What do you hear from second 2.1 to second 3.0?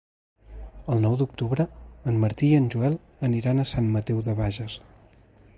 en Martí i en Joel